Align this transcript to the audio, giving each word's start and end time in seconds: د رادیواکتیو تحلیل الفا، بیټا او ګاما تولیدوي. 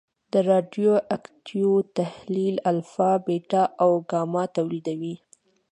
د 0.31 0.33
رادیواکتیو 0.49 1.73
تحلیل 1.97 2.55
الفا، 2.69 3.11
بیټا 3.25 3.63
او 3.83 3.91
ګاما 4.11 4.43
تولیدوي. 4.55 5.15